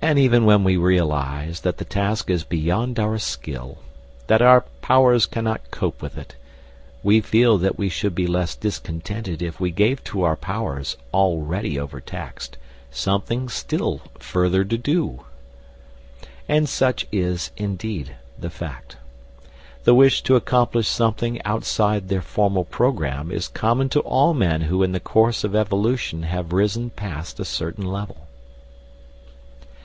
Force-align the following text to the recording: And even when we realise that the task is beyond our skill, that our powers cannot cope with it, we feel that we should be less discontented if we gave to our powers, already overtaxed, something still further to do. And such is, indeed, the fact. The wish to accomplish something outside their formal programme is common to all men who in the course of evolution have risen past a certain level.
And 0.00 0.16
even 0.20 0.44
when 0.44 0.62
we 0.62 0.76
realise 0.76 1.58
that 1.60 1.78
the 1.78 1.84
task 1.84 2.30
is 2.30 2.44
beyond 2.44 3.00
our 3.00 3.18
skill, 3.18 3.78
that 4.28 4.40
our 4.40 4.60
powers 4.80 5.26
cannot 5.26 5.72
cope 5.72 6.00
with 6.00 6.16
it, 6.16 6.36
we 7.02 7.20
feel 7.20 7.58
that 7.58 7.76
we 7.76 7.88
should 7.88 8.14
be 8.14 8.26
less 8.28 8.54
discontented 8.54 9.42
if 9.42 9.58
we 9.58 9.72
gave 9.72 10.02
to 10.04 10.22
our 10.22 10.36
powers, 10.36 10.96
already 11.12 11.80
overtaxed, 11.80 12.56
something 12.92 13.48
still 13.48 14.00
further 14.20 14.64
to 14.64 14.78
do. 14.78 15.24
And 16.48 16.68
such 16.68 17.08
is, 17.10 17.50
indeed, 17.56 18.14
the 18.38 18.50
fact. 18.50 18.98
The 19.82 19.94
wish 19.96 20.22
to 20.22 20.36
accomplish 20.36 20.86
something 20.86 21.42
outside 21.42 22.06
their 22.08 22.22
formal 22.22 22.64
programme 22.64 23.32
is 23.32 23.48
common 23.48 23.88
to 23.90 24.00
all 24.02 24.32
men 24.32 24.60
who 24.62 24.84
in 24.84 24.92
the 24.92 25.00
course 25.00 25.42
of 25.42 25.56
evolution 25.56 26.22
have 26.22 26.52
risen 26.52 26.90
past 26.90 27.40
a 27.40 27.44
certain 27.44 27.84
level. 27.84 28.18